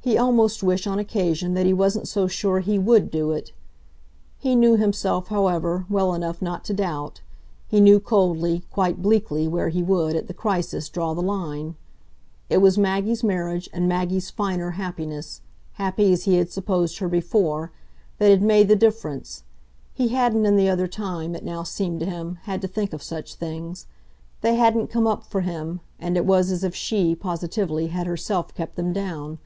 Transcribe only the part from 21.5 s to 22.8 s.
seemed to him, had to